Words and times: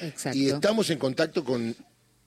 Exacto. 0.00 0.38
Y 0.38 0.48
estamos 0.48 0.90
en 0.90 0.98
contacto 0.98 1.44
con 1.44 1.74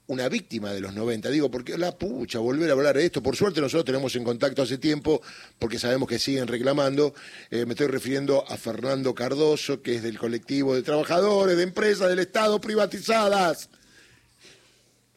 una 0.07 0.29
víctima 0.29 0.71
de 0.71 0.81
los 0.81 0.93
90. 0.93 1.29
Digo, 1.29 1.49
porque 1.49 1.77
la 1.77 1.97
pucha, 1.97 2.39
volver 2.39 2.69
a 2.69 2.73
hablar 2.73 2.97
de 2.97 3.05
esto. 3.05 3.23
Por 3.23 3.35
suerte 3.35 3.61
nosotros 3.61 3.85
tenemos 3.85 4.15
en 4.15 4.23
contacto 4.23 4.61
hace 4.61 4.77
tiempo, 4.77 5.21
porque 5.59 5.79
sabemos 5.79 6.07
que 6.07 6.19
siguen 6.19 6.47
reclamando. 6.47 7.13
Eh, 7.49 7.65
me 7.65 7.73
estoy 7.73 7.87
refiriendo 7.87 8.45
a 8.47 8.57
Fernando 8.57 9.13
Cardoso, 9.13 9.81
que 9.81 9.95
es 9.95 10.03
del 10.03 10.17
colectivo 10.17 10.75
de 10.75 10.83
trabajadores, 10.83 11.57
de 11.57 11.63
empresas 11.63 12.09
del 12.09 12.19
Estado 12.19 12.59
privatizadas. 12.59 13.69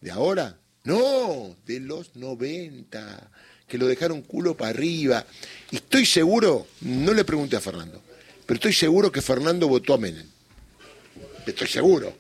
¿De 0.01 0.11
ahora? 0.11 0.59
No, 0.85 1.57
de 1.67 1.81
los 1.81 2.15
90, 2.15 3.31
que 3.67 3.79
lo 3.79 3.89
dejaron 3.89 4.23
culo 4.23 4.57
para 4.57 4.71
arriba. 4.71 5.27
Y 5.73 5.77
estoy 5.77 6.07
seguro, 6.07 6.69
no 6.83 7.13
le 7.13 7.25
pregunté 7.25 7.57
a 7.57 7.61
Fernando, 7.61 8.01
pero 8.47 8.57
estoy 8.57 8.73
seguro 8.73 9.11
que 9.11 9.21
Fernando 9.21 9.67
votó 9.67 9.95
a 9.95 9.99
Menem. 9.99 10.36
Estoy 11.47 11.69
seguro. 11.69 12.15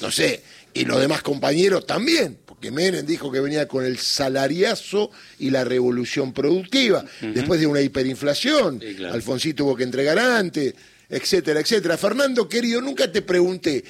No 0.00 0.10
sé, 0.10 0.42
y 0.72 0.84
los 0.84 1.00
demás 1.00 1.22
compañeros 1.22 1.86
también, 1.86 2.38
porque 2.44 2.70
Menem 2.70 3.06
dijo 3.06 3.30
que 3.30 3.40
venía 3.40 3.68
con 3.68 3.84
el 3.84 3.98
salariazo 3.98 5.10
y 5.38 5.50
la 5.50 5.64
revolución 5.64 6.32
productiva, 6.32 7.04
después 7.20 7.60
de 7.60 7.66
una 7.66 7.80
hiperinflación, 7.80 8.80
Sí, 8.80 8.94
claro. 8.96 9.14
Alfonsín 9.14 9.54
tuvo 9.54 9.76
que 9.76 9.84
entregar 9.84 10.18
antes, 10.18 10.74
etcétera, 11.08 11.60
etcétera. 11.60 11.96
Fernando, 11.96 12.48
querido, 12.48 12.80
nunca 12.80 13.10
te 13.10 13.22
pregunté, 13.22 13.84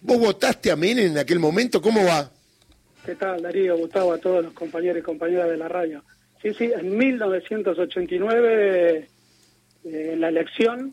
¿vos 0.00 0.18
votaste 0.18 0.70
a 0.72 0.76
Menem 0.76 1.12
en 1.12 1.18
aquel 1.18 1.38
momento? 1.38 1.80
¿Cómo 1.80 2.04
va? 2.04 2.30
¿Qué 3.06 3.14
tal, 3.14 3.42
Darío, 3.42 3.76
Gustavo, 3.76 4.12
a 4.12 4.18
todos 4.18 4.42
los 4.42 4.52
compañeros 4.54 4.98
y 4.98 5.02
compañeras 5.02 5.48
de 5.50 5.56
la 5.56 5.68
radio? 5.68 6.02
Sí, 6.42 6.52
sí, 6.54 6.64
en 6.64 6.96
1989, 6.98 9.08
eh, 9.84 10.10
en 10.12 10.20
la 10.20 10.28
elección, 10.28 10.92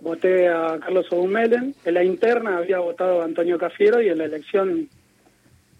voté 0.00 0.48
a 0.48 0.78
Carlos 0.80 1.06
Oumelen. 1.12 1.74
En 1.84 1.94
la 1.94 2.04
interna 2.04 2.58
había 2.58 2.78
votado 2.78 3.22
a 3.22 3.24
Antonio 3.24 3.58
Cafiero 3.58 4.00
y 4.00 4.08
en 4.08 4.18
la 4.18 4.24
elección 4.24 4.88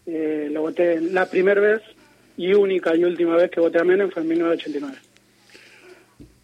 eh, 0.06 0.48
lo 0.50 0.62
voté 0.62 1.00
la 1.00 1.26
primera 1.26 1.60
vez 1.60 1.82
y 2.36 2.52
única 2.54 2.94
y 2.96 3.04
última 3.04 3.36
vez 3.36 3.50
que 3.50 3.60
voté 3.60 3.78
a 3.78 3.84
Menem 3.84 4.10
fue 4.10 4.22
en 4.22 4.28
1989. 4.28 4.98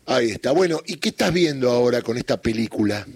Ahí 0.07 0.31
está. 0.31 0.53
Bueno, 0.53 0.81
¿y 0.85 0.97
qué 0.97 1.11
estás 1.11 1.33
viendo 1.33 1.71
ahora 1.71 2.03
con 2.03 2.17
esta 2.17 2.41
película? 2.41 3.07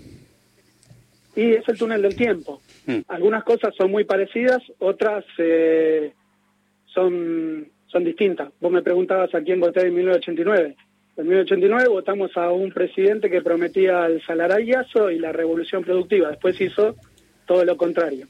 Y 1.36 1.52
es 1.52 1.68
el 1.68 1.78
túnel 1.78 2.02
del 2.02 2.16
tiempo. 2.16 2.62
Mm. 2.86 3.00
Algunas 3.08 3.44
cosas 3.44 3.74
son 3.76 3.90
muy 3.90 4.04
parecidas, 4.04 4.62
otras 4.78 5.24
eh, 5.38 6.12
son, 6.86 7.68
son 7.86 8.04
distintas. 8.04 8.48
Vos 8.60 8.72
me 8.72 8.82
preguntabas 8.82 9.34
a 9.34 9.42
quién 9.42 9.60
voté 9.60 9.86
en 9.86 9.94
1989. 9.94 10.76
En 11.18 11.24
1989 11.24 11.88
votamos 11.88 12.36
a 12.36 12.52
un 12.52 12.70
presidente 12.70 13.28
que 13.28 13.42
prometía 13.42 14.06
el 14.06 14.22
salariazo 14.24 15.10
y 15.10 15.18
la 15.18 15.32
revolución 15.32 15.82
productiva. 15.82 16.28
Después 16.28 16.60
hizo 16.60 16.94
todo 17.44 17.64
lo 17.64 17.76
contrario. 17.76 18.28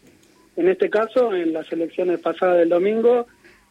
En 0.56 0.68
este 0.68 0.88
caso, 0.88 1.34
en 1.34 1.52
las 1.52 1.70
elecciones 1.70 2.18
pasadas 2.18 2.56
del 2.56 2.70
domingo, 2.70 3.26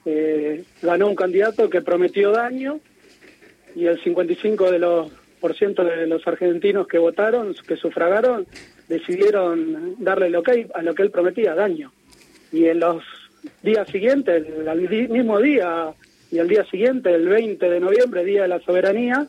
eh, 0.05 0.63
ganó 0.83 1.07
un 1.07 1.15
candidato 1.15 1.67
que 1.67 1.81
prometió 1.81 2.31
daño 2.31 2.79
y 3.75 3.87
el 3.87 3.99
55 4.03 4.69
de 4.71 4.79
los 4.79 5.11
por 5.39 5.55
ciento 5.55 5.83
de 5.83 6.05
los 6.05 6.25
argentinos 6.27 6.87
que 6.87 6.99
votaron, 6.99 7.55
que 7.67 7.75
sufragaron, 7.75 8.45
decidieron 8.87 9.95
darle 9.97 10.29
lo 10.29 10.43
que 10.43 10.67
a 10.75 10.83
lo 10.83 10.93
que 10.93 11.01
él 11.01 11.09
prometía, 11.09 11.55
daño. 11.55 11.91
Y 12.51 12.65
en 12.65 12.79
los 12.81 13.03
días 13.63 13.87
siguientes, 13.89 14.45
al 14.67 14.79
mismo 14.79 15.39
día 15.39 15.91
y 16.31 16.39
el 16.39 16.47
día 16.47 16.65
siguiente, 16.65 17.13
el 17.13 17.27
20 17.27 17.69
de 17.69 17.79
noviembre, 17.79 18.23
Día 18.23 18.43
de 18.43 18.47
la 18.47 18.59
Soberanía, 18.59 19.27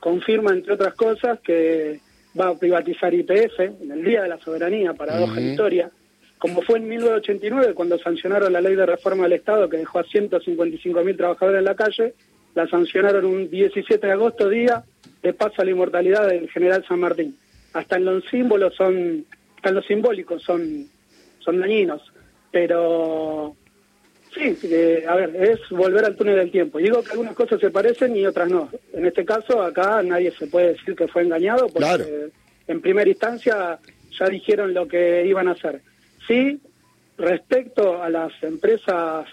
confirma, 0.00 0.52
entre 0.52 0.74
otras 0.74 0.94
cosas, 0.94 1.40
que 1.40 2.00
va 2.38 2.48
a 2.48 2.58
privatizar 2.58 3.12
IPF 3.12 3.60
en 3.60 3.90
el 3.90 4.04
Día 4.04 4.22
de 4.22 4.28
la 4.28 4.38
Soberanía, 4.38 4.94
paradoja 4.94 5.34
de 5.34 5.40
la 5.40 5.50
historia, 5.50 5.90
como 6.38 6.62
fue 6.62 6.78
en 6.78 6.88
1989 6.88 7.74
cuando 7.74 7.98
sancionaron 7.98 8.52
la 8.52 8.60
ley 8.60 8.74
de 8.74 8.86
reforma 8.86 9.24
del 9.24 9.32
Estado 9.34 9.68
que 9.68 9.78
dejó 9.78 10.00
a 10.00 10.04
155.000 10.04 11.16
trabajadores 11.16 11.58
en 11.58 11.64
la 11.64 11.74
calle, 11.74 12.14
la 12.54 12.68
sancionaron 12.68 13.24
un 13.24 13.50
17 13.50 14.06
de 14.06 14.12
agosto, 14.12 14.48
día 14.48 14.84
de 15.22 15.32
paso 15.32 15.62
a 15.62 15.64
la 15.64 15.70
inmortalidad 15.70 16.28
del 16.28 16.50
general 16.50 16.84
San 16.86 17.00
Martín. 17.00 17.36
Hasta 17.72 17.96
en 17.96 18.04
los 18.04 18.24
símbolos 18.26 18.74
son, 18.74 19.24
hasta 19.56 19.70
en 19.70 19.74
los 19.74 19.86
simbólicos 19.86 20.42
son, 20.42 20.86
son 21.40 21.60
dañinos, 21.60 22.02
pero 22.50 23.56
sí, 24.36 24.58
eh, 24.70 25.04
a 25.08 25.16
ver, 25.16 25.34
es 25.36 25.60
volver 25.70 26.04
al 26.04 26.16
túnel 26.16 26.36
del 26.36 26.50
tiempo. 26.50 26.78
Digo 26.78 27.02
que 27.02 27.12
algunas 27.12 27.34
cosas 27.34 27.60
se 27.60 27.70
parecen 27.70 28.16
y 28.16 28.26
otras 28.26 28.48
no. 28.50 28.70
En 28.92 29.06
este 29.06 29.24
caso, 29.24 29.62
acá 29.62 30.02
nadie 30.02 30.30
se 30.32 30.46
puede 30.46 30.74
decir 30.74 30.94
que 30.94 31.08
fue 31.08 31.22
engañado 31.22 31.66
porque 31.68 31.78
Claro. 31.78 32.04
en 32.68 32.80
primera 32.80 33.08
instancia 33.08 33.78
ya 34.18 34.26
dijeron 34.28 34.74
lo 34.74 34.86
que 34.86 35.24
iban 35.26 35.48
a 35.48 35.52
hacer. 35.52 35.80
Sí, 36.26 36.60
respecto 37.18 38.02
a 38.02 38.10
las 38.10 38.32
empresas 38.42 39.26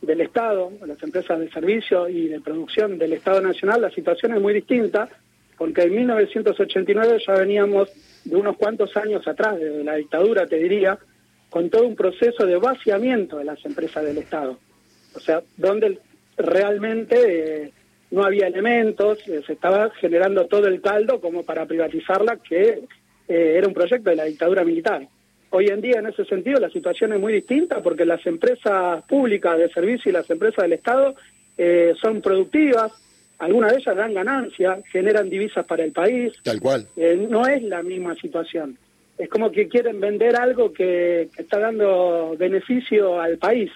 del 0.00 0.20
Estado, 0.22 0.72
a 0.82 0.86
las 0.86 1.02
empresas 1.02 1.38
de 1.38 1.50
servicio 1.50 2.08
y 2.08 2.28
de 2.28 2.40
producción 2.40 2.98
del 2.98 3.12
Estado 3.12 3.40
Nacional, 3.42 3.82
la 3.82 3.90
situación 3.90 4.34
es 4.34 4.40
muy 4.40 4.54
distinta, 4.54 5.08
porque 5.58 5.82
en 5.82 5.94
1989 5.94 7.22
ya 7.26 7.34
veníamos 7.34 7.90
de 8.24 8.36
unos 8.36 8.56
cuantos 8.56 8.96
años 8.96 9.26
atrás, 9.28 9.58
de 9.58 9.84
la 9.84 9.96
dictadura, 9.96 10.46
te 10.46 10.56
diría, 10.56 10.98
con 11.50 11.68
todo 11.68 11.86
un 11.86 11.96
proceso 11.96 12.46
de 12.46 12.56
vaciamiento 12.56 13.38
de 13.38 13.44
las 13.44 13.64
empresas 13.64 14.04
del 14.04 14.18
Estado. 14.18 14.58
O 15.14 15.20
sea, 15.20 15.42
donde 15.56 15.98
realmente 16.36 17.64
eh, 17.64 17.72
no 18.10 18.24
había 18.24 18.46
elementos, 18.46 19.18
eh, 19.28 19.42
se 19.46 19.52
estaba 19.52 19.90
generando 19.90 20.46
todo 20.46 20.66
el 20.66 20.80
caldo 20.80 21.20
como 21.20 21.44
para 21.44 21.66
privatizarla, 21.66 22.36
que 22.36 22.82
eh, 23.28 23.54
era 23.56 23.68
un 23.68 23.74
proyecto 23.74 24.10
de 24.10 24.16
la 24.16 24.24
dictadura 24.24 24.64
militar. 24.64 25.06
Hoy 25.50 25.66
en 25.66 25.80
día, 25.80 25.98
en 25.98 26.06
ese 26.06 26.24
sentido, 26.24 26.60
la 26.60 26.70
situación 26.70 27.12
es 27.12 27.20
muy 27.20 27.32
distinta 27.32 27.82
porque 27.82 28.04
las 28.04 28.24
empresas 28.26 29.04
públicas 29.06 29.58
de 29.58 29.68
servicio 29.70 30.10
y 30.10 30.12
las 30.12 30.28
empresas 30.30 30.62
del 30.62 30.74
Estado 30.74 31.14
eh, 31.58 31.92
son 32.00 32.20
productivas, 32.20 32.92
algunas 33.38 33.72
de 33.72 33.78
ellas 33.78 33.96
dan 33.96 34.14
ganancia, 34.14 34.78
generan 34.92 35.28
divisas 35.28 35.66
para 35.66 35.84
el 35.84 35.92
país, 35.92 36.32
Tal 36.42 36.60
cual. 36.60 36.86
no 37.28 37.46
es 37.46 37.62
la 37.62 37.82
misma 37.82 38.14
situación. 38.14 38.78
Es 39.20 39.28
como 39.28 39.52
que 39.52 39.68
quieren 39.68 40.00
vender 40.00 40.36
algo 40.36 40.72
que, 40.72 41.28
que 41.34 41.42
está 41.42 41.58
dando 41.58 42.34
beneficio 42.38 43.20
al 43.20 43.38
país. 43.38 43.70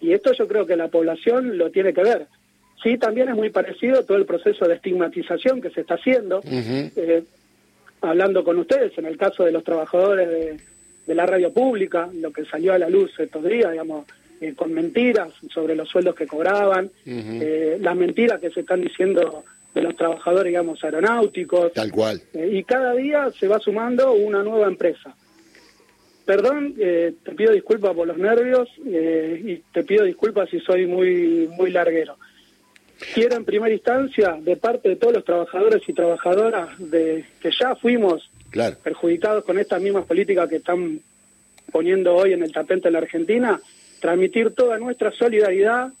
Y 0.00 0.12
esto 0.12 0.32
yo 0.32 0.48
creo 0.48 0.66
que 0.66 0.76
la 0.76 0.88
población 0.88 1.58
lo 1.58 1.70
tiene 1.70 1.92
que 1.92 2.02
ver. 2.02 2.26
Sí, 2.82 2.98
también 2.98 3.28
es 3.28 3.34
muy 3.34 3.50
parecido 3.50 4.04
todo 4.04 4.16
el 4.16 4.26
proceso 4.26 4.66
de 4.66 4.74
estigmatización 4.74 5.60
que 5.60 5.70
se 5.70 5.82
está 5.82 5.94
haciendo. 5.94 6.40
Eh, 6.44 7.24
hablando 8.00 8.44
con 8.44 8.58
ustedes, 8.58 8.96
en 8.98 9.06
el 9.06 9.16
caso 9.16 9.44
de 9.44 9.52
los 9.52 9.64
trabajadores 9.64 10.28
de, 10.28 10.60
de 11.06 11.14
la 11.14 11.26
radio 11.26 11.52
pública, 11.52 12.08
lo 12.14 12.30
que 12.30 12.44
salió 12.44 12.72
a 12.72 12.78
la 12.78 12.88
luz 12.88 13.12
estos 13.18 13.44
días, 13.44 13.72
digamos, 13.72 14.06
eh, 14.40 14.54
con 14.54 14.72
mentiras 14.72 15.30
sobre 15.50 15.74
los 15.74 15.88
sueldos 15.88 16.14
que 16.14 16.26
cobraban, 16.26 16.90
eh, 17.06 17.78
las 17.80 17.96
mentiras 17.96 18.38
que 18.40 18.50
se 18.50 18.60
están 18.60 18.82
diciendo 18.82 19.44
de 19.76 19.82
los 19.82 19.94
trabajadores, 19.94 20.50
digamos, 20.50 20.82
aeronáuticos, 20.82 21.72
Tal 21.74 21.92
cual. 21.92 22.20
eh, 22.32 22.48
y 22.50 22.64
cada 22.64 22.94
día 22.94 23.30
se 23.38 23.46
va 23.46 23.58
sumando 23.58 24.12
una 24.14 24.42
nueva 24.42 24.68
empresa. 24.68 25.14
Perdón, 26.24 26.74
eh, 26.78 27.12
te 27.22 27.32
pido 27.32 27.52
disculpas 27.52 27.94
por 27.94 28.06
los 28.08 28.16
nervios 28.16 28.68
eh, 28.86 29.38
y 29.44 29.56
te 29.72 29.84
pido 29.84 30.04
disculpas 30.04 30.48
si 30.50 30.58
soy 30.60 30.86
muy 30.86 31.46
muy 31.58 31.70
larguero. 31.70 32.16
Quiero 33.14 33.36
en 33.36 33.44
primera 33.44 33.72
instancia, 33.74 34.38
de 34.40 34.56
parte 34.56 34.88
de 34.88 34.96
todos 34.96 35.12
los 35.12 35.24
trabajadores 35.26 35.82
y 35.86 35.92
trabajadoras 35.92 36.70
de 36.78 37.26
que 37.40 37.50
ya 37.60 37.76
fuimos 37.76 38.30
Claro. 38.50 38.76
perjudicados 38.82 39.44
con 39.44 39.58
estas 39.58 39.82
mismas 39.82 40.06
políticas 40.06 40.48
que 40.48 40.56
están 40.56 41.00
poniendo 41.70 42.14
hoy 42.14 42.32
en 42.32 42.42
el 42.42 42.50
tapete 42.52 42.88
en 42.88 42.94
la 42.94 43.00
Argentina, 43.00 43.60
transmitir 44.00 44.54
toda 44.54 44.78
nuestra 44.78 45.12
solidaridad 45.12 45.92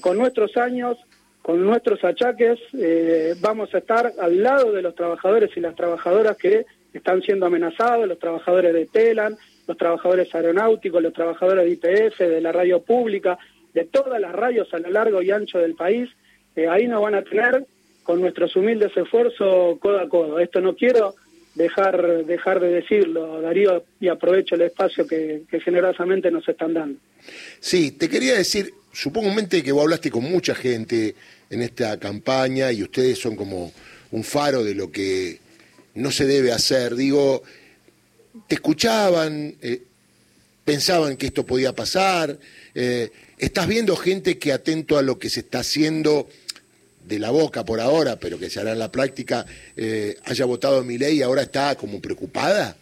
con 0.00 0.16
nuestros 0.18 0.56
años, 0.56 0.96
con 1.46 1.64
nuestros 1.64 2.02
achaques, 2.02 2.58
eh, 2.76 3.36
vamos 3.38 3.72
a 3.72 3.78
estar 3.78 4.12
al 4.18 4.42
lado 4.42 4.72
de 4.72 4.82
los 4.82 4.96
trabajadores 4.96 5.56
y 5.56 5.60
las 5.60 5.76
trabajadoras 5.76 6.36
que 6.36 6.66
están 6.92 7.22
siendo 7.22 7.46
amenazados, 7.46 8.08
los 8.08 8.18
trabajadores 8.18 8.74
de 8.74 8.86
Telan, 8.86 9.36
los 9.68 9.76
trabajadores 9.76 10.34
aeronáuticos, 10.34 11.00
los 11.00 11.12
trabajadores 11.12 11.64
de 11.64 11.70
IPF, 11.70 12.18
de 12.18 12.40
la 12.40 12.50
radio 12.50 12.82
pública, 12.82 13.38
de 13.72 13.84
todas 13.84 14.20
las 14.20 14.32
radios 14.32 14.74
a 14.74 14.80
lo 14.80 14.90
largo 14.90 15.22
y 15.22 15.30
ancho 15.30 15.58
del 15.58 15.76
país. 15.76 16.10
Eh, 16.56 16.66
ahí 16.66 16.88
nos 16.88 17.00
van 17.00 17.14
a 17.14 17.22
tener 17.22 17.64
con 18.02 18.20
nuestros 18.20 18.56
humildes 18.56 18.90
esfuerzos 18.96 19.78
codo 19.78 20.00
a 20.00 20.08
codo. 20.08 20.40
Esto 20.40 20.60
no 20.60 20.74
quiero 20.74 21.14
dejar 21.54 22.24
dejar 22.24 22.58
de 22.58 22.70
decirlo, 22.70 23.40
Darío, 23.40 23.84
y 24.00 24.08
aprovecho 24.08 24.56
el 24.56 24.62
espacio 24.62 25.06
que, 25.06 25.42
generosamente 25.64 26.28
nos 26.28 26.48
están 26.48 26.74
dando. 26.74 26.98
Sí, 27.60 27.92
te 27.92 28.08
quería 28.08 28.34
decir, 28.34 28.72
supongamente 28.92 29.62
que 29.62 29.70
vos 29.70 29.82
hablaste 29.82 30.10
con 30.10 30.24
mucha 30.24 30.56
gente 30.56 31.14
en 31.50 31.62
esta 31.62 31.98
campaña 31.98 32.72
y 32.72 32.82
ustedes 32.82 33.18
son 33.18 33.36
como 33.36 33.72
un 34.10 34.24
faro 34.24 34.64
de 34.64 34.74
lo 34.74 34.90
que 34.90 35.38
no 35.94 36.10
se 36.10 36.26
debe 36.26 36.52
hacer. 36.52 36.94
Digo, 36.94 37.42
te 38.46 38.56
escuchaban, 38.56 39.54
eh, 39.62 39.82
pensaban 40.64 41.16
que 41.16 41.26
esto 41.26 41.44
podía 41.44 41.72
pasar. 41.74 42.38
eh, 42.74 43.10
estás 43.38 43.66
viendo 43.66 43.96
gente 43.96 44.38
que 44.38 44.52
atento 44.52 44.98
a 44.98 45.02
lo 45.02 45.18
que 45.18 45.30
se 45.30 45.40
está 45.40 45.60
haciendo 45.60 46.28
de 47.06 47.18
la 47.18 47.30
boca 47.30 47.64
por 47.64 47.80
ahora, 47.80 48.16
pero 48.16 48.38
que 48.38 48.50
se 48.50 48.60
hará 48.60 48.72
en 48.72 48.78
la 48.78 48.90
práctica, 48.90 49.46
eh, 49.76 50.16
haya 50.24 50.44
votado 50.44 50.82
mi 50.82 50.98
ley 50.98 51.18
y 51.18 51.22
ahora 51.22 51.42
está 51.42 51.76
como 51.76 52.00
preocupada. 52.00 52.76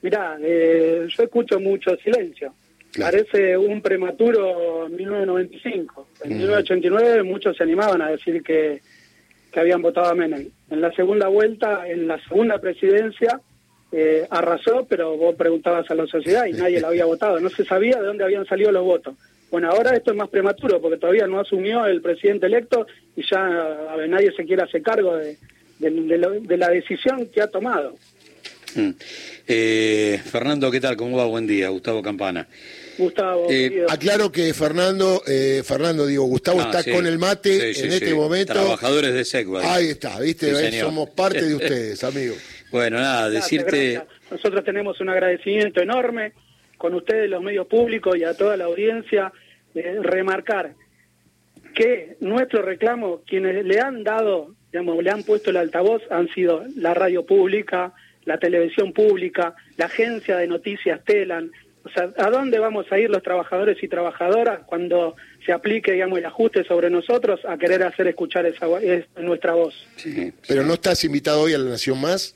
Mirá, 0.00 0.38
eh, 0.40 1.06
yo 1.08 1.22
escucho 1.22 1.60
mucho 1.60 1.94
silencio. 1.96 2.54
Parece 2.96 3.56
un 3.56 3.82
prematuro 3.82 4.88
1995. 4.88 6.08
En 6.24 6.38
1989 6.38 7.22
muchos 7.22 7.56
se 7.56 7.62
animaban 7.62 8.00
a 8.02 8.10
decir 8.10 8.42
que, 8.42 8.80
que 9.52 9.60
habían 9.60 9.82
votado 9.82 10.08
a 10.08 10.14
Menem. 10.14 10.48
En 10.70 10.80
la 10.80 10.92
segunda 10.92 11.28
vuelta, 11.28 11.86
en 11.88 12.06
la 12.06 12.18
segunda 12.24 12.58
presidencia, 12.58 13.40
eh, 13.90 14.26
arrasó, 14.30 14.86
pero 14.88 15.16
vos 15.16 15.34
preguntabas 15.34 15.90
a 15.90 15.94
la 15.94 16.06
sociedad 16.06 16.46
y 16.46 16.52
nadie 16.52 16.80
la 16.80 16.88
había 16.88 17.04
votado. 17.06 17.40
No 17.40 17.50
se 17.50 17.64
sabía 17.64 17.98
de 17.98 18.06
dónde 18.06 18.24
habían 18.24 18.46
salido 18.46 18.72
los 18.72 18.84
votos. 18.84 19.14
Bueno, 19.50 19.70
ahora 19.70 19.96
esto 19.96 20.10
es 20.10 20.16
más 20.16 20.28
prematuro 20.28 20.80
porque 20.80 20.98
todavía 20.98 21.26
no 21.26 21.40
asumió 21.40 21.86
el 21.86 22.02
presidente 22.02 22.46
electo 22.46 22.86
y 23.16 23.22
ya 23.28 23.46
a 23.90 23.96
ver, 23.96 24.08
nadie 24.08 24.30
se 24.32 24.44
quiere 24.44 24.62
hacer 24.62 24.82
cargo 24.82 25.16
de, 25.16 25.38
de, 25.78 26.56
la 26.56 26.68
decisión 26.68 27.26
que 27.32 27.40
ha 27.40 27.46
tomado. 27.46 27.94
Mm. 28.74 28.90
Eh, 29.46 30.20
Fernando, 30.24 30.70
¿qué 30.70 30.80
tal? 30.80 30.96
¿Cómo 30.96 31.16
va? 31.16 31.24
Buen 31.26 31.46
día. 31.46 31.68
Gustavo 31.68 32.02
Campana. 32.02 32.46
Gustavo. 32.98 33.46
Eh, 33.48 33.86
aclaro 33.88 34.30
que 34.30 34.52
Fernando, 34.52 35.22
eh, 35.26 35.62
Fernando, 35.64 36.06
digo, 36.06 36.24
Gustavo 36.24 36.60
ah, 36.60 36.70
está 36.70 36.90
con 36.90 37.06
el 37.06 37.18
mate 37.18 37.70
en 37.70 37.92
este 37.92 38.14
momento. 38.14 38.52
Trabajadores 38.52 39.14
de 39.14 39.24
SECUA. 39.24 39.74
Ahí 39.74 39.88
está, 39.88 40.18
¿viste? 40.20 40.80
Somos 40.80 41.10
parte 41.10 41.44
de 41.44 41.54
ustedes, 41.56 42.02
amigos. 42.04 42.38
Bueno, 42.70 42.98
nada, 42.98 43.30
decirte... 43.30 44.02
Nosotros 44.30 44.62
tenemos 44.64 45.00
un 45.00 45.08
agradecimiento 45.08 45.80
enorme 45.80 46.32
con 46.76 46.94
ustedes, 46.94 47.30
los 47.30 47.42
medios 47.42 47.66
públicos 47.66 48.16
y 48.16 48.24
a 48.24 48.34
toda 48.34 48.56
la 48.56 48.64
audiencia, 48.64 49.32
de 49.74 50.00
remarcar 50.02 50.74
que 51.74 52.16
nuestro 52.20 52.62
reclamo, 52.62 53.22
quienes 53.26 53.64
le 53.64 53.80
han 53.80 54.04
dado, 54.04 54.54
digamos, 54.72 55.02
le 55.02 55.10
han 55.10 55.22
puesto 55.22 55.50
el 55.50 55.56
altavoz, 55.56 56.02
han 56.10 56.28
sido 56.34 56.64
la 56.76 56.94
radio 56.94 57.24
pública, 57.24 57.94
la 58.28 58.38
televisión 58.38 58.92
pública, 58.92 59.54
la 59.76 59.86
agencia 59.86 60.36
de 60.36 60.46
noticias 60.46 61.02
Telan. 61.04 61.50
O 61.82 61.88
sea, 61.88 62.10
¿a 62.18 62.30
dónde 62.30 62.58
vamos 62.58 62.84
a 62.92 62.98
ir 62.98 63.08
los 63.08 63.22
trabajadores 63.22 63.82
y 63.82 63.88
trabajadoras 63.88 64.60
cuando 64.66 65.16
se 65.46 65.52
aplique, 65.52 65.92
digamos, 65.92 66.18
el 66.18 66.26
ajuste 66.26 66.62
sobre 66.64 66.90
nosotros 66.90 67.40
a 67.48 67.56
querer 67.56 67.82
hacer 67.82 68.06
escuchar 68.06 68.44
esa, 68.44 68.66
nuestra 69.16 69.54
voz? 69.54 69.74
Sí, 69.96 70.32
Pero 70.46 70.62
no 70.64 70.74
estás 70.74 71.02
invitado 71.04 71.40
hoy 71.40 71.54
a 71.54 71.58
la 71.58 71.70
Nación 71.70 72.00
Más. 72.00 72.34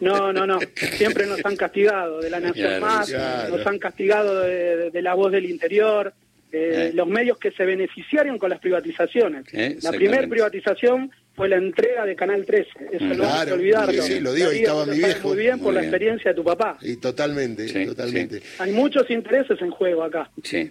No, 0.00 0.32
no, 0.32 0.46
no. 0.46 0.58
Siempre 0.74 1.26
nos 1.26 1.44
han 1.44 1.56
castigado 1.56 2.20
de 2.20 2.30
la 2.30 2.40
Nación 2.40 2.80
Más, 2.80 3.12
nos 3.50 3.66
han 3.66 3.78
castigado 3.78 4.40
de, 4.40 5.02
la 5.02 5.12
voz 5.12 5.30
del 5.30 5.44
interior, 5.44 6.14
eh. 6.52 6.92
los 6.94 7.06
medios 7.06 7.36
que 7.36 7.50
se 7.50 7.66
beneficiaron 7.66 8.38
con 8.38 8.48
las 8.48 8.60
privatizaciones. 8.60 9.44
Eh, 9.52 9.76
la 9.82 9.92
primera 9.92 10.26
privatización 10.26 11.10
fue 11.38 11.48
la 11.48 11.56
entrega 11.56 12.04
de 12.04 12.14
Canal 12.14 12.44
13. 12.44 12.70
Eso 12.92 13.04
no 13.06 13.32
hay 13.32 13.46
que 13.46 13.52
olvidarlo. 13.52 14.02
Sí, 14.02 14.20
lo 14.20 14.34
digo, 14.34 14.50
estaba 14.50 14.84
mi 14.84 14.98
viejo. 14.98 15.28
Muy 15.28 15.38
bien 15.38 15.58
por 15.58 15.72
la 15.72 15.80
experiencia 15.80 16.32
de 16.32 16.34
tu 16.34 16.44
papá. 16.44 16.76
Y 16.82 16.96
totalmente, 16.96 17.86
totalmente. 17.86 18.42
Hay 18.58 18.72
muchos 18.72 19.10
intereses 19.10 19.58
en 19.62 19.70
juego 19.70 20.02
acá. 20.02 20.30
Sí 20.42 20.70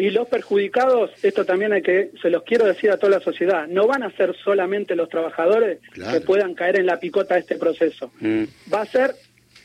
y 0.00 0.10
los 0.10 0.28
perjudicados, 0.28 1.10
esto 1.22 1.44
también 1.44 1.72
hay 1.72 1.82
que, 1.82 2.10
se 2.22 2.30
los 2.30 2.42
quiero 2.44 2.66
decir 2.66 2.90
a 2.90 2.96
toda 2.96 3.18
la 3.18 3.20
sociedad, 3.20 3.66
no 3.66 3.86
van 3.86 4.02
a 4.02 4.10
ser 4.16 4.34
solamente 4.44 4.94
los 4.94 5.08
trabajadores 5.08 5.80
que 5.92 6.20
puedan 6.20 6.54
caer 6.54 6.78
en 6.78 6.86
la 6.86 7.00
picota 7.00 7.34
de 7.34 7.40
este 7.40 7.56
proceso. 7.56 8.12
Mm. 8.20 8.44
Va 8.72 8.82
a 8.82 8.86
ser 8.86 9.14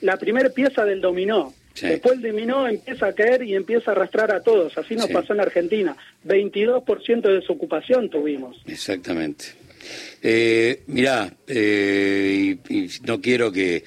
la 0.01 0.17
primera 0.17 0.49
pieza 0.49 0.85
del 0.85 1.01
dominó. 1.01 1.53
Después 1.79 2.15
el 2.15 2.21
dominó 2.21 2.67
empieza 2.67 3.07
a 3.07 3.13
caer 3.13 3.43
y 3.43 3.55
empieza 3.55 3.91
a 3.91 3.93
arrastrar 3.95 4.31
a 4.31 4.41
todos. 4.41 4.77
Así 4.77 4.95
nos 4.95 5.07
pasó 5.09 5.33
en 5.33 5.37
la 5.37 5.43
Argentina. 5.43 5.97
22% 6.25 7.21
de 7.21 7.33
desocupación 7.33 8.09
tuvimos. 8.09 8.61
Exactamente. 8.67 9.45
Eh, 10.21 10.83
mirá, 10.87 11.35
eh, 11.47 12.57
y, 12.69 12.89
no 13.05 13.21
quiero 13.21 13.51
que, 13.51 13.83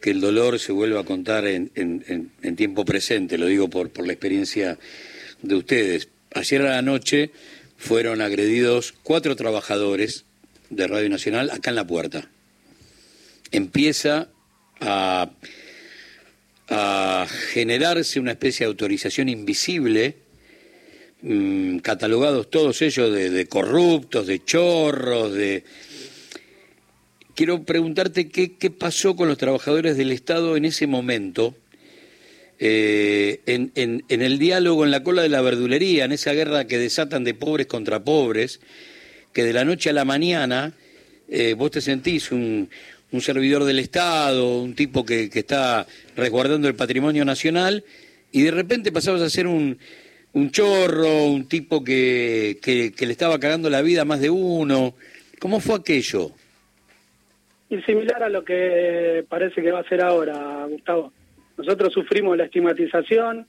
que, 0.00 0.10
el 0.10 0.20
dolor 0.20 0.58
se 0.58 0.72
vuelva 0.72 1.00
a 1.00 1.04
contar 1.04 1.46
en, 1.46 1.70
en, 1.74 2.30
en 2.42 2.56
tiempo 2.56 2.84
presente, 2.84 3.38
lo 3.38 3.46
digo 3.46 3.68
por, 3.68 3.90
por 3.90 4.06
la 4.06 4.12
experiencia 4.12 4.78
de 5.42 5.54
ustedes. 5.54 6.08
Ayer 6.34 6.62
a 6.62 6.70
la 6.70 6.82
noche 6.82 7.30
fueron 7.76 8.20
agredidos 8.20 8.94
cuatro 9.02 9.36
trabajadores 9.36 10.24
de 10.70 10.86
Radio 10.86 11.08
Nacional 11.08 11.50
acá 11.50 11.70
en 11.70 11.76
la 11.76 11.86
puerta. 11.86 12.30
Empieza 13.50 14.28
a, 14.80 15.30
a 16.68 17.26
generarse 17.52 18.18
una 18.18 18.32
especie 18.32 18.64
de 18.64 18.68
autorización 18.68 19.28
invisible, 19.28 20.16
mm, 21.22 21.78
catalogados 21.78 22.50
todos 22.50 22.82
ellos 22.82 23.12
de, 23.12 23.46
corruptos, 23.46 24.26
de 24.26 24.44
chorros, 24.44 25.32
de... 25.32 25.64
Quiero 27.34 27.62
preguntarte 27.64 28.28
qué, 28.28 28.56
qué 28.56 28.70
pasó 28.70 29.16
con 29.16 29.28
los 29.28 29.38
trabajadores 29.38 29.96
del 29.96 30.12
Estado 30.12 30.56
en 30.56 30.66
ese 30.66 30.86
momento 30.86 31.54
eh, 32.64 33.40
en, 33.46 33.72
en, 33.74 34.22
el 34.22 34.38
diálogo 34.38 34.84
en 34.84 34.92
la 34.92 35.02
cola 35.02 35.22
de 35.22 35.28
la 35.28 35.40
verdulería, 35.40 36.04
en 36.04 36.12
esa 36.12 36.32
guerra 36.32 36.68
que 36.68 36.78
desatan 36.78 37.24
de 37.24 37.34
pobres 37.34 37.66
contra 37.66 38.04
pobres, 38.04 38.60
que 39.32 39.42
de 39.42 39.52
la 39.52 39.64
noche 39.64 39.90
a 39.90 39.92
la 39.92 40.04
mañana 40.04 40.72
eh, 41.28 41.54
vos 41.54 41.72
te 41.72 41.80
sentís 41.80 42.30
un, 42.30 42.70
un, 43.10 43.20
servidor 43.20 43.64
del 43.64 43.80
Estado, 43.80 44.60
un 44.60 44.76
tipo 44.76 45.04
que, 45.04 45.28
que, 45.28 45.40
está 45.40 45.88
resguardando 46.14 46.68
el 46.68 46.76
patrimonio 46.76 47.24
nacional, 47.24 47.82
y 48.30 48.42
de 48.42 48.52
repente 48.52 48.92
pasabas 48.92 49.22
a 49.22 49.30
ser 49.30 49.48
un, 49.48 49.76
un 50.34 50.50
chorro, 50.50 51.26
un 51.26 51.46
tipo 51.46 51.84
que, 51.84 52.58
que, 52.62 52.92
que 52.92 53.06
le 53.06 53.12
estaba 53.12 53.38
cagando 53.38 53.68
la 53.68 53.82
vida 53.82 54.02
a 54.02 54.06
más 54.06 54.20
de 54.20 54.30
uno. 54.30 54.94
¿Cómo 55.38 55.60
fue 55.60 55.76
aquello? 55.76 56.30
Y 57.68 57.80
similar 57.82 58.22
a 58.22 58.28
lo 58.28 58.44
que 58.44 59.24
parece 59.28 59.62
que 59.62 59.72
va 59.72 59.80
a 59.80 59.88
ser 59.88 60.02
ahora, 60.02 60.66
Gustavo. 60.68 61.12
Nosotros 61.56 61.92
sufrimos 61.92 62.36
la 62.36 62.44
estigmatización, 62.44 63.46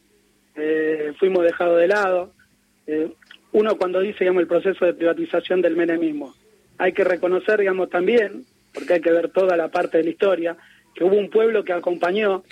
eh, 0.56 1.13
fuimos 1.19 1.44
dejados 1.44 1.80
de 1.80 1.88
lado. 1.88 2.31
Eh, 2.88 3.09
uno 3.51 3.77
cuando 3.77 4.00
dice, 4.00 4.19
digamos, 4.21 4.41
el 4.41 4.47
proceso 4.47 4.86
de 4.86 4.94
privatización 4.94 5.62
del 5.62 5.75
menemismo, 5.75 6.33
hay 6.77 6.91
que 6.91 7.03
reconocer, 7.03 7.59
digamos, 7.59 7.89
también, 7.89 8.45
porque 8.74 8.94
hay 8.94 9.01
que 9.01 9.12
ver 9.12 9.29
toda 9.29 9.56
la 9.56 9.69
parte 9.69 10.00
de 10.00 10.06
la 10.06 10.09
historia, 10.09 10.57
que 10.95 11.03
hubo 11.03 11.15
un 11.15 11.29
pueblo 11.29 11.63
que 11.63 11.74
acompañó, 11.74 12.44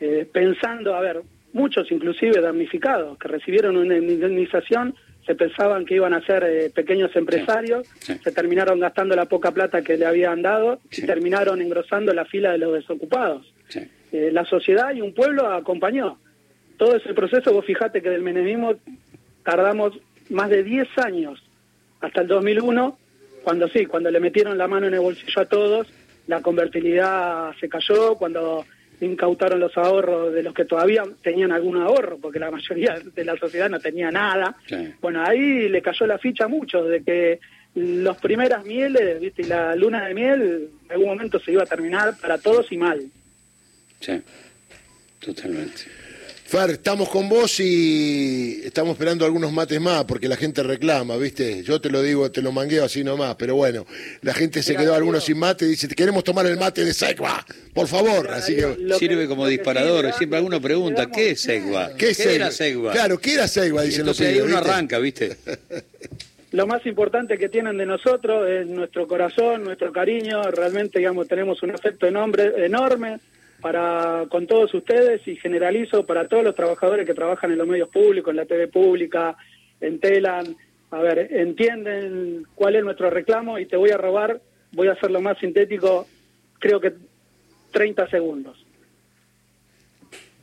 eh, 0.00 0.28
pensando, 0.30 0.94
a 0.94 1.00
ver, 1.00 1.22
muchos 1.52 1.90
inclusive 1.90 2.40
damnificados, 2.40 3.18
que 3.18 3.28
recibieron 3.28 3.76
una 3.76 3.96
indemnización, 3.96 4.94
se 5.26 5.34
pensaban 5.34 5.84
que 5.84 5.94
iban 5.94 6.14
a 6.14 6.24
ser 6.26 6.72
pequeños 6.74 7.14
empresarios, 7.14 7.86
se 7.98 8.32
terminaron 8.32 8.80
gastando 8.80 9.14
la 9.14 9.26
poca 9.26 9.52
plata 9.52 9.82
que 9.82 9.96
le 9.96 10.06
habían 10.06 10.42
dado 10.42 10.80
y 10.90 11.02
terminaron 11.02 11.60
engrosando 11.62 12.12
la 12.12 12.24
fila 12.24 12.52
de 12.52 12.58
los 12.58 12.74
desocupados. 12.74 13.52
Eh, 14.12 14.30
la 14.32 14.44
sociedad 14.44 14.92
y 14.94 15.00
un 15.00 15.14
pueblo 15.14 15.48
acompañó. 15.48 16.18
Todo 16.76 16.96
ese 16.96 17.14
proceso, 17.14 17.52
vos 17.52 17.64
fijate 17.64 18.02
que 18.02 18.10
del 18.10 18.22
menemismo 18.22 18.74
tardamos 19.44 19.98
más 20.30 20.50
de 20.50 20.64
10 20.64 20.88
años, 20.98 21.42
hasta 22.00 22.22
el 22.22 22.26
2001, 22.26 22.98
cuando 23.44 23.68
sí, 23.68 23.86
cuando 23.86 24.10
le 24.10 24.20
metieron 24.20 24.58
la 24.58 24.68
mano 24.68 24.86
en 24.88 24.94
el 24.94 25.00
bolsillo 25.00 25.42
a 25.42 25.46
todos, 25.46 25.92
la 26.26 26.42
convertibilidad 26.42 27.52
se 27.60 27.68
cayó, 27.68 28.16
cuando 28.16 28.64
incautaron 29.06 29.60
los 29.60 29.76
ahorros 29.76 30.32
de 30.32 30.42
los 30.42 30.54
que 30.54 30.64
todavía 30.64 31.02
tenían 31.22 31.52
algún 31.52 31.76
ahorro, 31.76 32.18
porque 32.18 32.38
la 32.38 32.50
mayoría 32.50 32.98
de 33.14 33.24
la 33.24 33.36
sociedad 33.36 33.68
no 33.68 33.80
tenía 33.80 34.10
nada. 34.10 34.56
Bueno, 35.00 35.24
ahí 35.24 35.68
le 35.68 35.82
cayó 35.82 36.06
la 36.06 36.18
ficha 36.18 36.44
a 36.44 36.48
muchos 36.48 36.88
de 36.88 37.02
que 37.02 37.40
los 37.74 38.18
primeras 38.18 38.64
mieles, 38.64 39.20
¿viste? 39.20 39.42
y 39.42 39.46
la 39.46 39.74
luna 39.74 40.06
de 40.06 40.14
miel 40.14 40.70
en 40.84 40.92
algún 40.92 41.08
momento 41.08 41.40
se 41.40 41.52
iba 41.52 41.62
a 41.62 41.66
terminar 41.66 42.16
para 42.20 42.38
todos 42.38 42.70
y 42.70 42.76
mal. 42.76 43.02
Sí, 44.00 44.20
totalmente. 45.20 46.01
Fer, 46.52 46.68
estamos 46.68 47.08
con 47.08 47.30
vos 47.30 47.60
y 47.60 48.60
estamos 48.62 48.92
esperando 48.92 49.24
algunos 49.24 49.50
mates 49.50 49.80
más 49.80 50.04
porque 50.04 50.28
la 50.28 50.36
gente 50.36 50.62
reclama, 50.62 51.16
¿viste? 51.16 51.62
Yo 51.62 51.80
te 51.80 51.88
lo 51.88 52.02
digo, 52.02 52.30
te 52.30 52.42
lo 52.42 52.52
mangueo 52.52 52.84
así 52.84 53.02
nomás, 53.02 53.36
pero 53.36 53.54
bueno, 53.54 53.86
la 54.20 54.34
gente 54.34 54.62
se 54.62 54.76
quedó 54.76 54.94
algunos 54.94 55.24
sin 55.24 55.38
mate 55.38 55.64
y 55.64 55.68
dice, 55.68 55.88
queremos 55.88 56.24
tomar 56.24 56.44
el 56.44 56.58
mate 56.58 56.84
de 56.84 56.92
Segua, 56.92 57.42
por 57.72 57.86
favor. 57.86 58.28
Así 58.28 58.54
que... 58.54 58.76
Sirve 58.98 59.26
como 59.28 59.46
disparador, 59.46 60.12
siempre 60.12 60.36
alguno 60.36 60.60
pregunta, 60.60 61.10
¿qué 61.10 61.30
es 61.30 61.40
Segua? 61.40 61.92
¿Qué, 61.96 62.14
era 62.18 62.50
Segua? 62.50 62.92
Claro, 62.92 63.18
¿qué 63.18 63.32
era 63.32 63.48
Segua? 63.48 63.80
Dicen 63.80 64.04
los 64.04 64.20
ahí 64.20 64.38
uno 64.38 64.58
arranca, 64.58 64.98
¿viste? 64.98 65.34
Lo 66.52 66.66
más 66.66 66.84
importante 66.84 67.38
que 67.38 67.48
tienen 67.48 67.78
de 67.78 67.86
nosotros 67.86 68.46
es 68.46 68.66
nuestro 68.66 69.08
corazón, 69.08 69.64
nuestro 69.64 69.90
cariño, 69.90 70.42
realmente, 70.50 70.98
digamos, 70.98 71.26
tenemos 71.28 71.62
un 71.62 71.70
afecto 71.70 72.06
enorme 72.06 73.20
para 73.62 74.26
con 74.28 74.46
todos 74.46 74.74
ustedes 74.74 75.26
y 75.26 75.36
generalizo 75.36 76.04
para 76.04 76.26
todos 76.26 76.42
los 76.42 76.54
trabajadores 76.54 77.06
que 77.06 77.14
trabajan 77.14 77.52
en 77.52 77.58
los 77.58 77.68
medios 77.68 77.88
públicos, 77.88 78.30
en 78.30 78.36
la 78.36 78.44
TV 78.44 78.66
pública, 78.66 79.36
en 79.80 80.00
Telan. 80.00 80.56
A 80.90 80.98
ver, 80.98 81.28
entienden 81.30 82.44
cuál 82.54 82.74
es 82.76 82.84
nuestro 82.84 83.08
reclamo 83.08 83.58
y 83.58 83.66
te 83.66 83.76
voy 83.76 83.90
a 83.90 83.96
robar, 83.96 84.40
voy 84.72 84.88
a 84.88 84.92
hacerlo 84.92 85.20
más 85.20 85.38
sintético, 85.38 86.06
creo 86.58 86.80
que 86.80 86.92
30 87.70 88.08
segundos. 88.08 88.66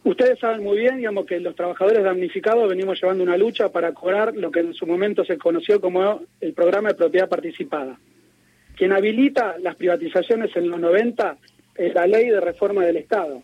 Ustedes 0.05 0.39
saben 0.39 0.63
muy 0.63 0.79
bien, 0.79 0.97
digamos, 0.97 1.25
que 1.25 1.41
los 1.41 1.55
trabajadores 1.55 2.03
damnificados 2.03 2.69
venimos 2.69 2.99
llevando 2.99 3.21
una 3.21 3.37
lucha 3.37 3.69
para 3.69 3.93
cobrar 3.93 4.33
lo 4.35 4.49
que 4.49 4.61
en 4.61 4.73
su 4.73 4.87
momento 4.87 5.25
se 5.25 5.37
conoció 5.37 5.81
como 5.81 6.21
el 6.39 6.53
programa 6.53 6.89
de 6.89 6.95
propiedad 6.95 7.27
participada. 7.27 7.99
Quien 8.77 8.93
habilita 8.93 9.57
las 9.59 9.75
privatizaciones 9.75 10.55
en 10.55 10.69
los 10.69 10.79
90 10.79 11.37
es 11.79 11.93
la 11.93 12.05
ley 12.05 12.27
de 12.27 12.41
reforma 12.41 12.85
del 12.85 12.97
Estado. 12.97 13.41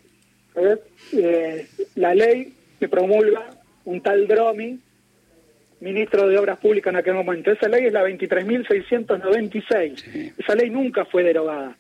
es 0.55 0.79
eh, 1.13 1.65
la 1.95 2.13
ley 2.13 2.53
que 2.79 2.89
promulga 2.89 3.49
un 3.85 4.01
tal 4.01 4.27
Dromi, 4.27 4.77
ministro 5.79 6.27
de 6.27 6.37
Obras 6.37 6.59
Públicas 6.59 6.91
en 6.91 6.97
aquel 6.97 7.13
momento. 7.13 7.49
Esa 7.51 7.69
ley 7.69 7.85
es 7.85 7.93
la 7.93 8.03
23.696. 8.03 10.33
Esa 10.37 10.55
ley 10.55 10.69
nunca 10.69 11.05
fue 11.05 11.23
derogada. 11.23 11.77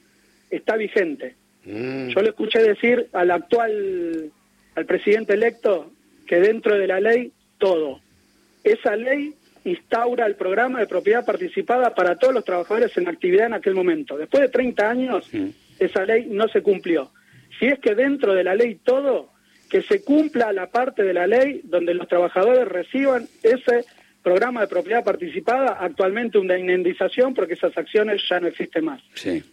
Está 0.49 0.77
vigente. 0.77 1.35
Mm. 1.65 2.07
Yo 2.09 2.21
le 2.21 2.29
escuché 2.29 2.59
decir 2.59 3.09
al 3.11 3.31
actual, 3.31 4.31
al 4.75 4.85
presidente 4.85 5.33
electo, 5.33 5.91
que 6.25 6.39
dentro 6.39 6.77
de 6.77 6.87
la 6.87 7.01
ley, 7.01 7.33
todo. 7.57 7.99
Esa 8.63 8.95
ley 8.95 9.33
instaura 9.65 10.25
el 10.25 10.35
programa 10.35 10.79
de 10.79 10.87
propiedad 10.87 11.25
participada 11.25 11.93
para 11.93 12.15
todos 12.15 12.33
los 12.33 12.45
trabajadores 12.45 12.95
en 12.97 13.09
actividad 13.09 13.47
en 13.47 13.55
aquel 13.55 13.73
momento. 13.73 14.17
Después 14.17 14.39
de 14.41 14.47
30 14.49 14.89
años, 14.89 15.29
esa 15.85 16.05
ley 16.05 16.27
no 16.29 16.47
se 16.47 16.61
cumplió. 16.61 17.11
Si 17.59 17.67
es 17.67 17.79
que 17.79 17.95
dentro 17.95 18.33
de 18.33 18.43
la 18.43 18.55
ley 18.55 18.75
todo, 18.83 19.31
que 19.69 19.81
se 19.81 20.03
cumpla 20.03 20.51
la 20.53 20.67
parte 20.67 21.03
de 21.03 21.13
la 21.13 21.27
ley 21.27 21.61
donde 21.63 21.93
los 21.93 22.07
trabajadores 22.07 22.67
reciban 22.67 23.27
ese 23.43 23.85
programa 24.23 24.61
de 24.61 24.67
propiedad 24.67 25.03
participada, 25.03 25.77
actualmente 25.79 26.37
una 26.37 26.57
indemnización 26.57 27.33
porque 27.33 27.53
esas 27.53 27.77
acciones 27.77 28.21
ya 28.29 28.39
no 28.39 28.47
existen 28.47 28.85
más. 28.85 29.01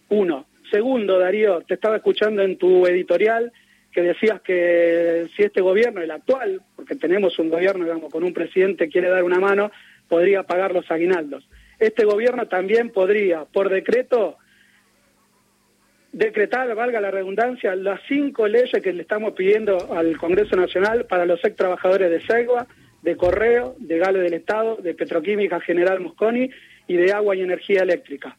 Uno. 0.09 0.47
Segundo, 0.71 1.19
Darío, 1.19 1.61
te 1.61 1.75
estaba 1.75 1.97
escuchando 1.97 2.41
en 2.41 2.57
tu 2.57 2.87
editorial 2.87 3.51
que 3.91 4.01
decías 4.01 4.41
que 4.41 5.27
si 5.35 5.43
este 5.43 5.61
gobierno, 5.61 6.01
el 6.01 6.09
actual, 6.09 6.61
porque 6.75 6.95
tenemos 6.95 7.37
un 7.37 7.49
gobierno, 7.49 7.85
digamos, 7.85 8.11
con 8.11 8.23
un 8.23 8.33
presidente 8.33 8.89
quiere 8.89 9.09
dar 9.09 9.23
una 9.23 9.39
mano, 9.39 9.71
podría 10.09 10.43
pagar 10.43 10.73
los 10.73 10.89
aguinaldos. 10.89 11.47
Este 11.77 12.05
gobierno 12.05 12.47
también 12.47 12.89
podría, 12.89 13.45
por 13.45 13.69
decreto, 13.69 14.37
decretar, 16.13 16.73
valga 16.75 17.01
la 17.01 17.11
redundancia, 17.11 17.75
las 17.75 17.99
cinco 18.07 18.47
leyes 18.47 18.81
que 18.81 18.93
le 18.93 19.01
estamos 19.01 19.33
pidiendo 19.33 19.93
al 19.93 20.15
Congreso 20.17 20.55
Nacional 20.55 21.05
para 21.05 21.25
los 21.25 21.43
ex 21.43 21.55
trabajadores 21.55 22.09
de 22.09 22.21
Segua, 22.21 22.67
de 23.01 23.17
Correo, 23.17 23.75
de 23.79 23.97
Gale 23.97 24.19
del 24.19 24.35
Estado, 24.35 24.77
de 24.77 24.93
Petroquímica 24.93 25.59
General 25.59 25.99
Mosconi 25.99 26.49
y 26.87 26.95
de 26.95 27.11
Agua 27.11 27.35
y 27.35 27.41
Energía 27.41 27.81
Eléctrica. 27.81 28.37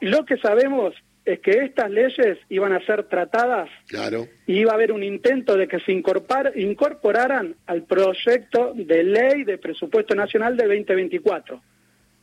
Lo 0.00 0.24
que 0.24 0.36
sabemos 0.36 0.94
es 1.24 1.40
que 1.40 1.52
estas 1.64 1.90
leyes 1.90 2.38
iban 2.48 2.72
a 2.72 2.84
ser 2.84 3.04
tratadas 3.04 3.70
claro. 3.88 4.26
y 4.46 4.60
iba 4.60 4.72
a 4.72 4.74
haber 4.74 4.92
un 4.92 5.02
intento 5.02 5.56
de 5.56 5.68
que 5.68 5.80
se 5.80 5.92
incorporaran 5.92 7.54
al 7.66 7.84
proyecto 7.84 8.72
de 8.74 9.04
ley 9.04 9.44
de 9.44 9.58
presupuesto 9.58 10.14
nacional 10.14 10.56
de 10.56 10.64
2024. 10.64 11.62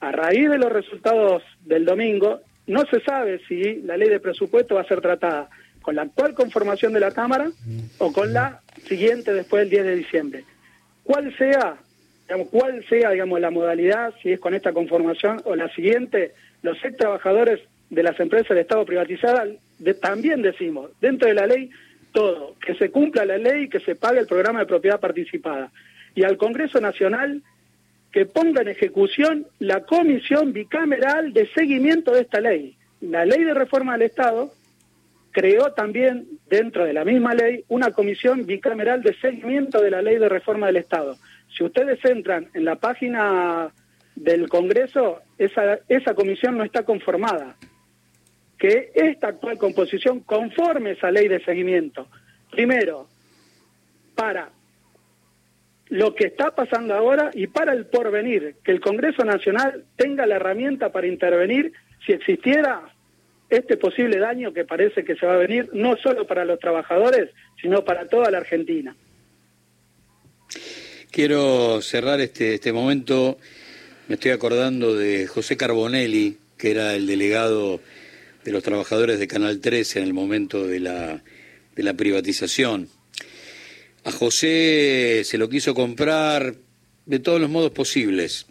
A 0.01 0.11
raíz 0.11 0.49
de 0.49 0.57
los 0.57 0.71
resultados 0.71 1.43
del 1.65 1.85
domingo, 1.85 2.41
no 2.69 2.85
se 2.85 3.01
sabe 3.01 3.41
si 3.47 3.81
la 3.81 3.97
ley 3.97 4.09
de 4.09 4.19
presupuesto 4.19 4.75
va 4.75 4.81
a 4.81 4.87
ser 4.87 5.01
tratada 5.01 5.49
con 5.81 5.95
la 5.95 6.03
actual 6.03 6.35
conformación 6.35 6.93
de 6.93 6.99
la 6.99 7.11
Cámara 7.11 7.49
o 7.97 8.13
con 8.13 8.31
la 8.31 8.61
siguiente 8.87 9.33
después 9.33 9.61
del 9.61 9.71
10 9.71 9.85
de 9.85 9.95
diciembre. 9.95 10.43
¿Cuál 11.03 11.35
sea, 11.35 11.77
digamos, 12.27 12.49
cuál 12.49 12.85
sea 12.87 13.09
digamos, 13.09 13.39
la 13.39 13.49
modalidad, 13.49 14.13
si 14.21 14.31
es 14.33 14.39
con 14.39 14.53
esta 14.53 14.71
conformación 14.71 15.41
o 15.45 15.55
la 15.55 15.67
siguiente, 15.73 16.33
los 16.61 16.77
ex 16.85 16.95
trabajadores 16.95 17.59
de 17.89 18.03
las 18.03 18.19
empresas 18.19 18.49
del 18.49 18.59
Estado 18.59 18.85
privatizadas, 18.85 19.49
también 19.99 20.43
decimos, 20.43 20.91
dentro 21.01 21.27
de 21.27 21.33
la 21.33 21.47
ley, 21.47 21.71
todo, 22.11 22.55
que 22.63 22.75
se 22.75 22.91
cumpla 22.91 23.25
la 23.25 23.39
ley 23.39 23.63
y 23.63 23.69
que 23.69 23.79
se 23.79 23.95
pague 23.95 24.19
el 24.19 24.27
programa 24.27 24.59
de 24.59 24.67
propiedad 24.67 24.99
participada. 24.99 25.71
Y 26.13 26.23
al 26.23 26.37
Congreso 26.37 26.79
Nacional 26.79 27.41
que 28.11 28.25
ponga 28.25 28.61
en 28.61 28.69
ejecución 28.69 29.47
la 29.59 29.81
comisión 29.85 30.51
bicameral 30.53 31.33
de 31.33 31.47
seguimiento 31.53 32.11
de 32.11 32.21
esta 32.21 32.39
ley. 32.39 32.75
La 33.01 33.25
ley 33.25 33.43
de 33.43 33.53
reforma 33.53 33.93
del 33.93 34.03
Estado 34.03 34.51
creó 35.31 35.73
también, 35.73 36.27
dentro 36.49 36.85
de 36.85 36.93
la 36.93 37.05
misma 37.05 37.33
ley, 37.33 37.63
una 37.67 37.91
comisión 37.91 38.45
bicameral 38.45 39.03
de 39.03 39.13
seguimiento 39.19 39.81
de 39.81 39.91
la 39.91 40.01
ley 40.01 40.17
de 40.17 40.27
reforma 40.27 40.67
del 40.67 40.77
Estado. 40.77 41.17
Si 41.55 41.63
ustedes 41.63 42.03
entran 42.03 42.47
en 42.53 42.65
la 42.65 42.75
página 42.75 43.71
del 44.15 44.49
Congreso, 44.49 45.21
esa, 45.37 45.79
esa 45.87 46.13
comisión 46.13 46.57
no 46.57 46.63
está 46.63 46.83
conformada. 46.83 47.55
Que 48.57 48.91
esta 48.93 49.29
actual 49.29 49.57
composición 49.57 50.19
conforme 50.21 50.91
esa 50.91 51.11
ley 51.11 51.27
de 51.27 51.43
seguimiento. 51.45 52.07
Primero, 52.51 53.07
para 54.15 54.49
lo 55.89 56.13
que 56.13 56.27
está 56.27 56.55
pasando 56.55 56.93
ahora 56.93 57.31
y 57.33 57.47
para 57.47 57.73
el 57.73 57.87
porvenir, 57.87 58.55
que 58.63 58.71
el 58.71 58.79
Congreso 58.79 59.25
Nacional 59.25 59.85
tenga 59.95 60.25
la 60.25 60.35
herramienta 60.35 60.91
para 60.91 61.07
intervenir 61.07 61.73
si 62.05 62.13
existiera 62.13 62.93
este 63.49 63.77
posible 63.77 64.19
daño 64.19 64.53
que 64.53 64.65
parece 64.65 65.03
que 65.03 65.15
se 65.15 65.25
va 65.25 65.33
a 65.33 65.37
venir, 65.37 65.69
no 65.73 65.97
solo 65.97 66.27
para 66.27 66.45
los 66.45 66.59
trabajadores, 66.59 67.31
sino 67.59 67.83
para 67.83 68.07
toda 68.07 68.29
la 68.29 68.37
Argentina. 68.37 68.95
Quiero 71.09 71.81
cerrar 71.81 72.21
este, 72.21 72.53
este 72.53 72.71
momento, 72.71 73.39
me 74.07 74.15
estoy 74.15 74.29
acordando 74.31 74.95
de 74.95 75.25
José 75.25 75.57
Carbonelli, 75.57 76.37
que 76.55 76.69
era 76.69 76.93
el 76.93 77.07
delegado 77.07 77.81
de 78.43 78.51
los 78.51 78.61
trabajadores 78.61 79.17
de 79.17 79.27
Canal 79.27 79.59
13 79.59 79.99
en 79.99 80.05
el 80.05 80.13
momento 80.13 80.67
de 80.67 80.79
la, 80.79 81.23
de 81.75 81.83
la 81.83 81.95
privatización 81.95 82.89
a 84.09 84.11
José 84.11 85.21
se 85.23 85.37
lo 85.37 85.49
quiso 85.49 85.75
comprar 85.75 86.55
de 87.05 87.19
todos 87.19 87.39
los 87.39 87.49
modos 87.49 87.71
posibles. 87.71 88.47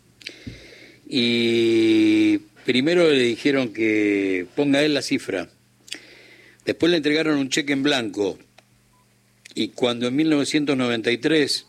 Y 1.08 2.38
primero 2.64 3.10
le 3.10 3.22
dijeron 3.22 3.72
que 3.72 4.46
ponga 4.54 4.82
él 4.82 4.94
la 4.94 5.02
cifra. 5.02 5.50
Después 6.64 6.90
le 6.90 6.98
entregaron 6.98 7.38
un 7.38 7.50
cheque 7.50 7.72
en 7.72 7.82
blanco. 7.82 8.38
Y 9.54 9.68
cuando 9.68 10.06
en 10.06 10.14
1993, 10.16 11.66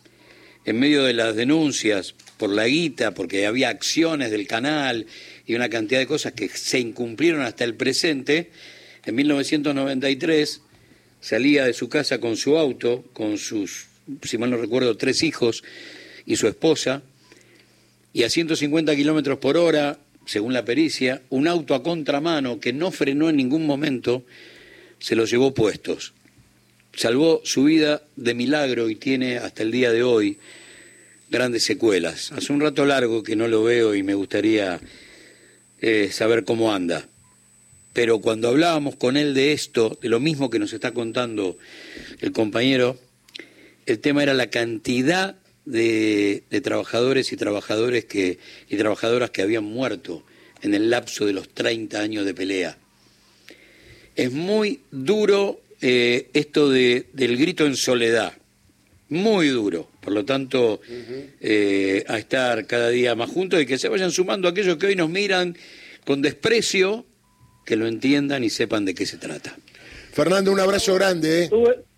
en 0.66 0.80
medio 0.80 1.04
de 1.04 1.14
las 1.14 1.36
denuncias 1.36 2.14
por 2.38 2.52
la 2.52 2.68
guita, 2.68 3.16
porque 3.16 3.48
había 3.48 3.70
acciones 3.70 4.30
del 4.30 4.46
canal 4.46 5.08
y 5.48 5.56
una 5.56 5.70
cantidad 5.70 6.00
de 6.00 6.06
cosas 6.06 6.34
que 6.34 6.48
se 6.48 6.80
incumplieron 6.80 7.42
hasta 7.42 7.64
el 7.64 7.74
presente, 7.74 8.52
en 9.04 9.16
1993 9.16 10.62
salía 11.22 11.66
de 11.66 11.74
su 11.74 11.90
casa 11.90 12.20
con 12.20 12.38
su 12.38 12.58
auto, 12.58 13.04
con 13.14 13.38
sus, 13.38 13.88
si 14.24 14.38
mal 14.38 14.50
no 14.50 14.58
recuerdo, 14.58 14.98
tres 14.98 15.24
hijos 15.24 15.64
y 16.26 16.36
su 16.36 16.48
esposa, 16.48 17.02
y 18.14 18.24
a 18.24 18.30
150 18.30 18.96
kilómetros 18.96 19.40
por 19.40 19.58
hora, 19.58 20.00
según 20.26 20.54
la 20.54 20.66
pericia, 20.66 21.22
un 21.30 21.48
auto 21.48 21.76
a 21.76 21.84
contramano 21.84 22.60
que 22.60 22.74
no 22.74 22.92
frenó 22.92 23.30
en 23.30 23.38
ningún 23.38 23.66
momento, 23.66 24.24
se 25.00 25.16
los 25.16 25.30
llevó 25.30 25.54
puestos. 25.54 26.14
Salvó 26.94 27.42
su 27.44 27.66
vida 27.66 28.02
de 28.16 28.34
milagro 28.34 28.90
y 28.90 28.96
tiene 28.96 29.38
hasta 29.38 29.64
el 29.64 29.72
día 29.72 29.92
de 29.92 30.04
hoy 30.04 30.38
grandes 31.30 31.64
secuelas. 31.64 32.32
Hace 32.32 32.52
un 32.52 32.62
rato 32.62 32.86
largo 32.86 33.24
que 33.24 33.36
no 33.36 33.48
lo 33.48 33.64
veo 33.64 33.94
y 33.94 34.02
me 34.02 34.16
gustaría 34.16 34.80
eh, 35.82 36.10
saber 36.12 36.44
cómo 36.44 36.74
anda 36.74 37.08
pero 37.94 38.20
cuando 38.20 38.50
hablábamos 38.50 38.96
con 38.96 39.18
él 39.18 39.34
de 39.34 39.54
esto, 39.54 39.98
de 40.02 40.10
lo 40.10 40.20
mismo 40.20 40.50
que 40.50 40.60
nos 40.60 40.74
está 40.74 40.92
contando 40.92 41.58
el 42.20 42.32
compañero, 42.32 42.98
el 43.86 44.00
tema 44.00 44.24
era 44.24 44.34
la 44.34 44.48
cantidad 44.48 45.36
de, 45.66 46.44
trabajadores 46.64 47.32
y 47.32 47.38
trabajadores 47.38 48.06
que, 48.06 48.40
y 48.70 48.78
trabajadoras 48.78 49.32
que 49.32 49.42
habían 49.42 49.64
muerto 49.64 50.24
en 50.62 50.74
el 50.74 50.90
lapso 50.90 51.26
de 51.26 51.34
los 51.34 51.50
30 51.50 52.00
años 52.00 52.26
de 52.26 52.34
pelea. 52.34 52.78
Es 54.16 54.32
muy 54.32 54.82
duro 54.92 55.62
eh, 55.82 56.30
esto 56.34 56.70
de, 56.70 57.08
del 57.14 57.38
grito 57.38 57.66
en 57.66 57.76
soledad, 57.76 58.34
muy 59.10 59.48
duro. 59.48 59.90
Por 60.02 60.14
lo 60.14 60.26
tanto, 60.26 60.82
eh, 61.40 62.04
a 62.08 62.18
estar 62.18 62.66
cada 62.66 62.90
día 62.90 63.16
más 63.16 63.30
juntos 63.30 63.62
y 63.62 63.66
que 63.66 63.78
se 63.78 63.90
vayan 63.90 64.12
sumando 64.12 64.48
aquellos 64.48 64.78
que 64.78 64.88
hoy 64.88 64.96
nos 64.96 65.10
miran 65.10 65.56
con 66.06 66.22
desprecio 66.22 67.06
que 67.70 67.76
lo 67.76 67.86
entiendan 67.86 68.44
y 68.44 68.50
sepan 68.50 68.84
de 68.84 68.96
qué 68.96 69.06
se 69.06 69.18
trata. 69.18 69.56
Fernando, 70.12 70.52
un 70.52 70.60
abrazo 70.60 70.96
grande. 70.96 71.44
¿eh? 71.44 71.50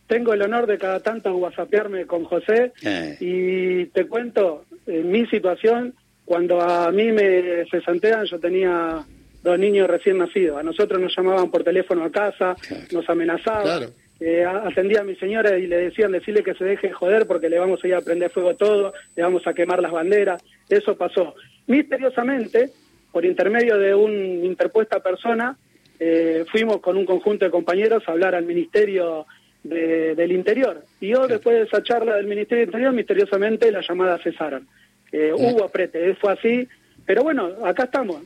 tengo 0.06 0.34
el 0.34 0.42
honor 0.42 0.68
de 0.68 0.78
cada 0.78 1.00
tanto 1.00 1.34
whatsappearme 1.34 2.06
con 2.06 2.25
José 2.25 2.74
eh. 2.84 3.16
y 3.22 3.86
te 3.86 4.06
cuento 4.06 4.66
en 4.86 5.10
mi 5.10 5.25
situación, 5.28 5.94
cuando 6.25 6.60
a 6.60 6.92
mí 6.92 7.13
me 7.13 7.63
se 7.72 7.80
santean, 7.86 8.25
yo 8.25 8.38
tenía 8.38 9.06
dos 9.42 9.58
niños 9.58 9.88
recién 9.90 10.18
nacidos. 10.18 10.60
A 10.60 10.63
nosotros 10.63 11.00
nos 11.00 11.16
llamaban 11.16 11.50
por 11.50 11.63
teléfono 11.63 12.04
a 12.04 12.12
casa, 12.12 12.58
nos 12.92 13.10
amenazaban. 13.10 13.94
Eh, 14.20 14.44
atendía 14.44 15.00
a 15.00 15.06
mi 15.06 15.16
señora 15.16 15.58
y 15.58 15.68
le 15.68 15.78
decían 15.78 16.12
decirle 16.12 16.44
que 16.44 16.54
se 16.54 16.66
deje 16.66 16.92
joder 16.92 17.25
porque 17.25 17.50
le 17.50 17.58
vamos 17.58 17.82
a 17.82 17.88
ir 17.88 17.96
a 17.96 18.01
prender 18.01 18.30
fuego 18.30 18.56
todo, 18.56 18.94
le 19.16 19.24
vamos 19.24 19.48
a 19.48 19.54
quemar 19.54 19.82
las 19.82 19.94
banderas. 19.94 20.44
Eso 20.68 20.98
pasó. 20.98 21.34
Misteriosamente, 21.68 22.72
por 23.12 23.25
intermedio 23.25 23.77
de 23.77 23.94
una 23.94 24.46
interpuesta 24.46 25.01
persona, 25.01 25.58
eh, 26.00 26.46
fuimos 26.51 26.80
con 26.80 26.98
un 26.98 27.06
conjunto 27.06 27.46
de 27.46 27.51
compañeros 27.51 28.03
a 28.08 28.12
hablar 28.12 28.36
al 28.36 28.46
Ministerio 28.46 29.25
del 29.63 30.32
Interior. 30.32 30.84
Y 31.00 31.10
yo, 31.10 31.27
después 31.27 31.56
de 31.56 31.63
esa 31.63 31.84
charla 31.84 32.15
del 32.15 32.25
Ministerio 32.25 32.62
del 32.62 32.70
Interior, 32.70 32.94
misteriosamente 32.94 33.72
las 33.72 33.88
llamadas 33.88 34.22
cesaron. 34.24 34.68
hubo 35.12 35.63
aprete, 35.63 36.15
fue 36.15 36.34
así. 36.34 36.68
Pero 37.06 37.22
bueno, 37.24 37.51
acá 37.63 37.84
estamos. 37.84 38.24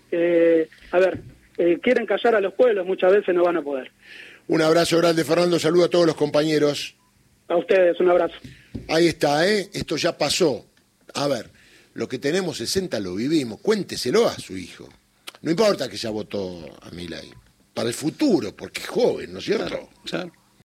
a 0.92 1.00
ver, 1.00 1.20
eh, 1.58 1.80
quieren 1.82 2.06
callar 2.06 2.36
a 2.36 2.42
los 2.42 2.54
pueblos, 2.54 2.86
muchas 2.86 3.13
veces 3.13 3.34
no 3.34 3.44
van 3.44 3.58
a 3.58 3.62
poder. 3.62 3.92
Un 4.48 4.62
abrazo 4.62 4.98
grande, 4.98 5.24
Fernando. 5.24 5.58
Saludo 5.58 5.86
a 5.86 5.89
todos 5.89 6.06
los 6.06 6.15
compañeros. 6.15 6.96
A 7.48 7.56
ustedes, 7.56 8.00
un 8.00 8.10
abrazo. 8.10 8.36
Ahí 8.89 9.08
está, 9.08 9.48
¿eh? 9.48 9.70
Esto 9.74 9.96
ya 9.96 10.18
pasó. 10.18 10.65
A 11.13 11.27
ver, 11.27 11.50
lo 11.96 12.08
que 12.10 12.20
tenemos 12.20 12.58
60 12.58 13.00
lo 13.00 13.16
vivimos. 13.16 13.60
Cuénteselo 13.62 14.28
a 14.28 14.38
su 14.38 14.56
hijo. 14.58 14.88
No 15.42 15.52
importa 15.52 15.90
que 15.90 15.98
ya 15.98 16.10
votó 16.10 16.78
a 16.82 16.92
Milay. 16.92 17.34
Para 17.74 17.88
el 17.90 17.96
futuro, 17.96 18.56
porque 18.56 18.82
es 18.82 18.88
joven, 18.88 19.34
¿no 19.34 19.40
es 19.40 19.46
cierto? 19.46 19.90
Claro. 20.04 20.32